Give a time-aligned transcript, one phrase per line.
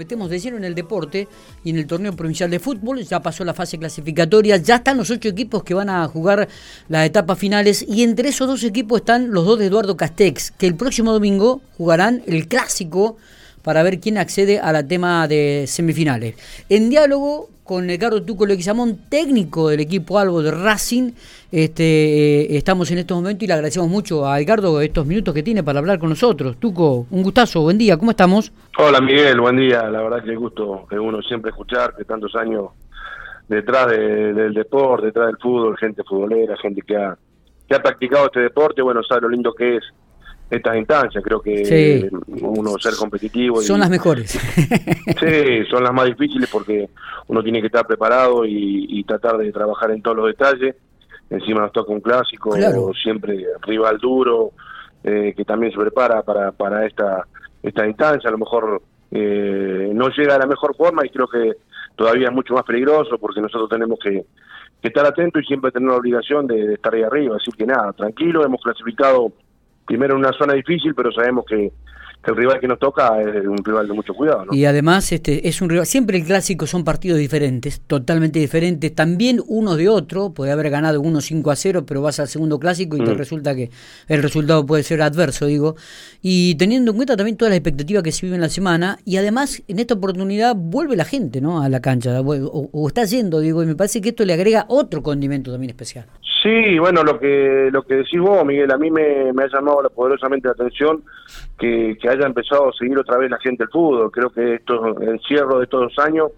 [0.00, 1.28] metemos de lleno en el deporte
[1.62, 3.02] y en el torneo provincial de fútbol.
[3.04, 6.48] Ya pasó la fase clasificatoria, ya están los ocho equipos que van a jugar
[6.88, 10.66] las etapas finales y entre esos dos equipos están los dos de Eduardo Castex, que
[10.66, 13.18] el próximo domingo jugarán el clásico
[13.62, 16.34] para ver quién accede a la tema de semifinales.
[16.68, 21.12] En diálogo con Edgardo Tuco Leguizamón, técnico del equipo Albo de Racing.
[21.52, 25.44] Este, eh, estamos en estos momentos y le agradecemos mucho a Edgardo estos minutos que
[25.44, 26.56] tiene para hablar con nosotros.
[26.56, 28.52] Tuco, un gustazo, buen día, ¿cómo estamos?
[28.76, 29.88] Hola Miguel, buen día.
[29.88, 32.70] La verdad que el gusto que uno siempre escuchar, que tantos años
[33.46, 37.16] detrás del deporte, detrás del fútbol, gente futbolera, gente que ha,
[37.68, 39.84] que ha practicado este deporte, bueno, sabe lo lindo que es
[40.50, 41.22] estas instancias.
[41.22, 43.60] Creo que uno ser competitivo.
[43.62, 44.30] Son las mejores.
[44.32, 46.88] sí, son las más difíciles porque
[47.28, 50.76] uno tiene que estar preparado y, tratar de trabajar en todos los detalles.
[51.30, 52.52] Encima nos toca un clásico,
[53.00, 54.52] siempre rival duro,
[55.04, 57.26] eh, que también se prepara para, para esta,
[57.62, 58.28] esta instancia.
[58.28, 58.82] A lo mejor
[59.12, 61.52] eh, no llega a la mejor forma y creo que
[61.96, 64.24] todavía es mucho más peligroso porque nosotros tenemos que,
[64.82, 67.36] estar atentos y siempre tener la obligación de, de estar ahí arriba.
[67.36, 69.32] Así que nada, tranquilo, hemos clasificado
[69.90, 71.72] primero en una zona difícil, pero sabemos que,
[72.22, 74.44] el rival que nos toca es un rival de mucho cuidado.
[74.52, 79.40] Y además este es un rival, siempre el clásico son partidos diferentes, totalmente diferentes, también
[79.48, 82.98] uno de otro, puede haber ganado uno 5 a 0, pero vas al segundo clásico
[82.98, 83.16] y te mm.
[83.16, 83.70] resulta que
[84.06, 85.76] el resultado puede ser adverso, digo.
[86.20, 89.16] Y teniendo en cuenta también toda la expectativa que se vive en la semana, y
[89.16, 91.62] además en esta oportunidad vuelve la gente ¿no?
[91.62, 95.02] a la cancha, o está yendo, digo, y me parece que esto le agrega otro
[95.02, 96.04] condimento también especial.
[96.42, 100.48] Sí, bueno, lo que lo que decís vos, Miguel, a mí me, ha llamado poderosamente
[100.48, 101.02] la atención
[101.58, 104.10] que, que, haya empezado a seguir otra vez la gente el fútbol.
[104.10, 106.30] Creo que esto, el encierro de todos los años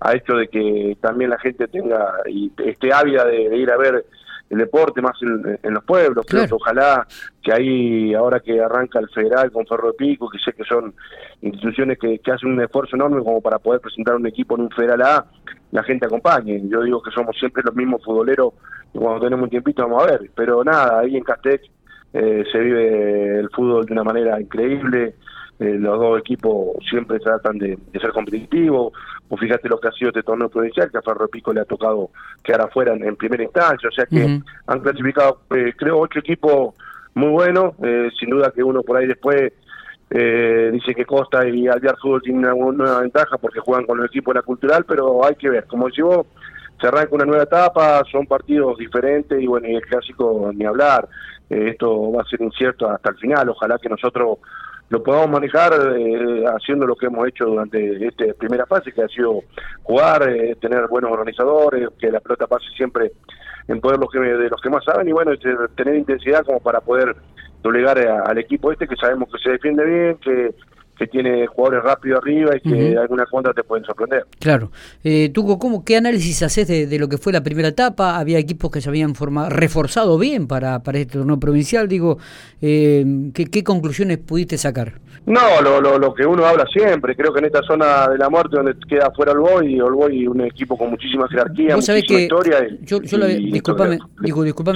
[0.00, 4.04] ha hecho de que también la gente tenga y esté ávida de, ir a ver
[4.50, 6.24] el deporte más en, los pueblos.
[6.26, 7.06] Creo que ojalá
[7.42, 10.94] que ahí, ahora que arranca el federal con Ferro de Pico, que sé que son
[11.42, 14.70] instituciones que, que hacen un esfuerzo enorme como para poder presentar un equipo en un
[14.70, 15.26] federal A,
[15.70, 16.62] la gente acompañe.
[16.68, 18.54] Yo digo que somos siempre los mismos futboleros
[18.94, 20.30] y cuando tenemos un tiempito vamos a ver.
[20.34, 21.68] Pero nada, ahí en Castex
[22.12, 25.14] eh, se vive el fútbol de una manera increíble.
[25.58, 28.92] Eh, los dos equipos siempre tratan de, ser competitivos.
[29.28, 31.64] O fíjate lo que ha sido este torneo provincial, que a Ferro Pico le ha
[31.64, 32.10] tocado
[32.42, 33.88] quedar afuera en, primera instancia.
[33.88, 36.74] O sea que han clasificado, eh, creo, ocho equipos
[37.14, 37.74] muy buenos.
[38.18, 39.52] sin duda que uno por ahí después
[40.10, 44.06] eh, dice que Costa y Alvear Fútbol tienen una nueva ventaja porque juegan con el
[44.06, 45.66] equipo de la cultural, pero hay que ver.
[45.66, 46.26] Como decimos,
[46.80, 51.08] se arranca una nueva etapa, son partidos diferentes y bueno, y el clásico ni hablar.
[51.50, 53.48] Eh, esto va a ser incierto hasta el final.
[53.50, 54.38] Ojalá que nosotros
[54.90, 59.08] lo podamos manejar eh, haciendo lo que hemos hecho durante esta primera fase, que ha
[59.08, 59.42] sido
[59.82, 63.12] jugar, eh, tener buenos organizadores, que la pelota pase siempre
[63.66, 65.32] en poder los que, de los que más saben y bueno,
[65.76, 67.14] tener intensidad como para poder
[67.62, 70.54] doblegar al equipo este que sabemos que se defiende bien, que,
[70.98, 74.26] que tiene jugadores rápidos arriba y que alguna algunas te pueden sorprender.
[74.38, 74.70] Claro.
[75.04, 78.18] Eh, Tuco, ¿cómo, ¿qué análisis haces de, lo que fue la primera etapa?
[78.18, 81.88] Había equipos que se habían formado, reforzado bien para, para este torneo provincial.
[81.88, 82.18] Digo,
[82.60, 84.94] eh, ¿qué, conclusiones pudiste sacar?
[85.26, 87.14] No, lo, lo, lo, que uno habla siempre.
[87.14, 90.26] Creo que en esta zona de la muerte donde queda fuera el Boy, el Boy
[90.26, 92.66] un equipo con muchísima jerarquía, muchísima historia.
[92.82, 93.98] yo, yo disculpame,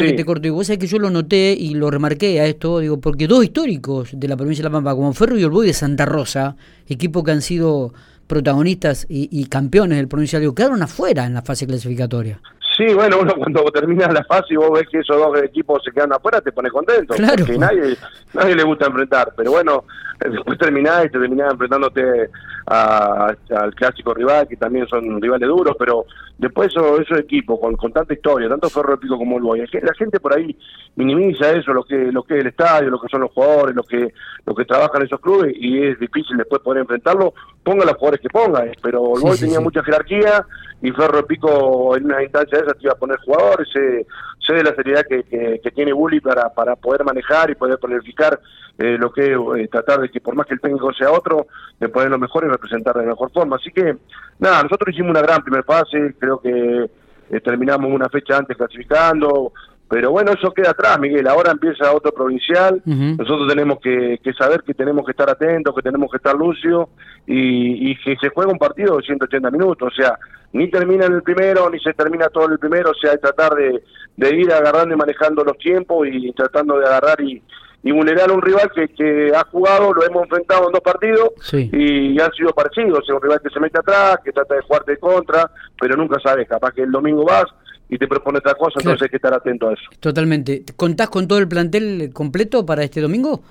[0.00, 0.52] que te corto.
[0.52, 4.10] Vos sabés que yo lo noté y lo remarqué a esto, digo, porque dos históricos
[4.12, 6.56] de la provincia de La Pampa, como Ferro y el Boy de Santa Rosa,
[6.86, 7.94] equipo que han sido
[8.26, 12.40] protagonistas y, campeones del provincial, quedaron afuera en la fase clasificatoria.
[12.80, 15.92] Sí, bueno, uno cuando termina la fase y vos ves que esos dos equipos se
[15.92, 17.12] quedan afuera, te pone contento.
[17.14, 17.36] Claro.
[17.36, 17.94] Porque nadie,
[18.32, 19.34] nadie le gusta enfrentar.
[19.36, 19.84] Pero bueno,
[20.18, 22.30] después terminás y te terminás enfrentándote
[22.66, 26.06] al clásico rival, que también son rivales duros, pero
[26.38, 29.94] después esos, esos equipos con, con tanta historia, tanto Ferro Pico como el Boy, la
[29.94, 30.56] gente por ahí
[30.94, 33.82] minimiza eso, lo que lo que es el estadio, lo que son los jugadores, lo
[33.82, 34.12] que
[34.46, 38.28] lo que trabajan esos clubes, y es difícil después poder enfrentarlo, ponga los jugadores que
[38.28, 40.46] ponga, eh, pero el Boy tenía mucha jerarquía
[40.82, 44.06] y Ferro Pico en una instancia de te iba a poner jugadores, sé,
[44.46, 48.40] sé de la seriedad que, que, tiene Bully para, para poder manejar y poder planificar
[48.78, 51.46] eh, lo que eh, tratar de que por más que el técnico sea otro,
[51.78, 53.56] de poner lo mejor y representar de mejor forma.
[53.56, 53.96] Así que,
[54.38, 56.90] nada, nosotros hicimos una gran primera fase, creo que
[57.30, 59.52] eh, terminamos una fecha antes clasificando,
[59.90, 61.26] pero bueno, eso queda atrás, Miguel.
[61.26, 62.80] Ahora empieza otro provincial.
[62.86, 66.86] Nosotros tenemos que, saber que tenemos que estar atentos, que tenemos que estar lucios
[67.26, 69.92] y, que se juega un partido de 180 minutos.
[69.92, 70.16] O sea,
[70.52, 72.92] ni termina en el primero, ni se termina todo en el primero.
[72.92, 73.82] O sea, hay tratar de,
[74.16, 77.42] de ir agarrando y manejando los tiempos y tratando de agarrar y,
[77.82, 81.30] y vulnerar a un rival que, que ha jugado, lo hemos enfrentado en dos partidos
[81.52, 83.00] y han sido parecidos.
[83.02, 85.50] Es un rival que se mete atrás, que trata de jugarte de contra,
[85.80, 87.46] pero nunca sabes, capaz que el domingo vas
[87.90, 89.82] y te propone otra cosa, entonces hay que estar atento a eso.
[89.98, 90.64] Totalmente.
[90.76, 93.42] ¿Contás con todo el plantel completo para este domingo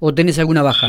[0.00, 0.88] o tenés alguna baja?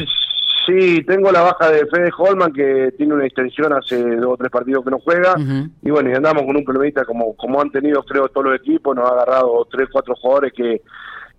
[0.65, 4.50] Sí, tengo la baja de Fede Holman que tiene una extensión hace dos o tres
[4.50, 5.36] partidos que no juega
[5.83, 8.95] y bueno, y andamos con un problemita como como han tenido creo todos los equipos,
[8.95, 10.81] nos ha agarrado tres, cuatro jugadores que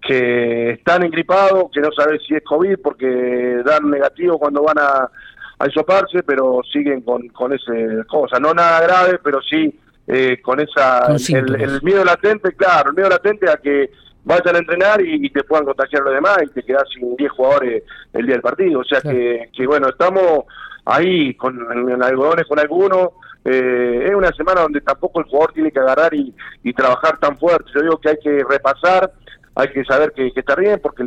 [0.01, 5.11] que están engripados, que no saben si es COVID porque dan negativo cuando van a,
[5.59, 9.77] a isoparse, pero siguen con, con ese cosa, no nada grave, pero sí
[10.07, 13.91] eh, con esa el, miedo latente, claro, el miedo latente a que
[14.25, 17.83] vayan a entrenar y, te puedan contagiar los demás y te quedas sin 10 jugadores
[18.13, 18.81] el día del partido.
[18.81, 20.45] O sea que, que, bueno, estamos
[20.85, 21.57] ahí con
[21.89, 23.11] en algodones con algunos.
[23.45, 27.39] Eh, es una semana donde tampoco el jugador tiene que agarrar y, y trabajar tan
[27.39, 27.71] fuerte.
[27.75, 29.13] Yo digo que hay que repasar
[29.57, 31.03] hay que saber que, está bien porque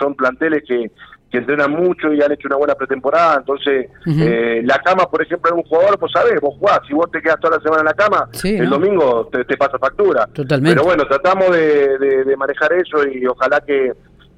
[0.00, 0.90] son planteles que,
[1.32, 5.50] que entrenan mucho y han hecho una buena pretemporada, entonces eh, la cama, por ejemplo,
[5.50, 7.86] de un jugador, pues sabes, vos jugás, si vos te quedas toda la semana en
[7.86, 10.26] la cama, el domingo te, pasa factura.
[10.26, 10.74] Totalmente.
[10.74, 13.92] Pero bueno, tratamos de manejar eso y ojalá que,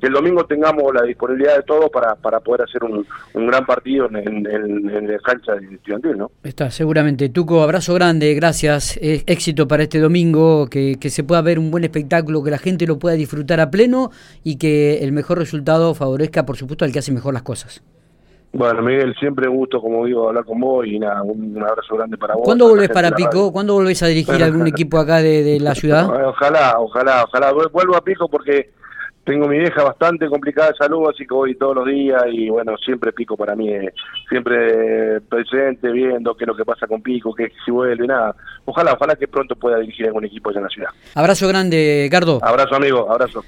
[0.07, 4.47] el domingo tengamos la disponibilidad de todo para, para poder hacer un, gran partido en,
[4.47, 6.31] en, la cancha de estudiantil, ¿no?
[6.43, 7.29] Está, seguramente.
[7.29, 8.99] Tuco, abrazo grande, gracias.
[9.01, 12.87] éxito para este domingo, que, que se pueda ver un buen espectáculo, que la gente
[12.87, 14.11] lo pueda disfrutar a pleno
[14.43, 17.83] y que el mejor resultado favorezca, por supuesto, al que hace mejor las cosas.
[18.55, 22.35] Bueno, Miguel, siempre gusto, como digo, hablar con vos y nada, un, abrazo grande para
[22.35, 22.45] vos.
[22.45, 23.53] ¿Cuándo volvés para Pico?
[23.53, 26.09] ¿Cuándo volvés a dirigir algún equipo acá de, de la ciudad?
[26.29, 27.53] Ojalá, ojalá, ojalá.
[27.53, 28.71] Vuelvo a Pico porque
[29.25, 32.77] tengo mi vieja bastante complicada de salud, así que voy todos los días y bueno,
[32.77, 33.93] siempre Pico para mí, es
[34.29, 38.37] siempre presente, viendo qué es lo que pasa con Pico, que si vuelve, nada.
[38.67, 40.91] Ojalá, ojalá que pronto pueda dirigir algún equipo allá en la ciudad.
[41.15, 42.39] Abrazo grande, Gardo.
[42.43, 43.43] Abrazo amigo, abrazo.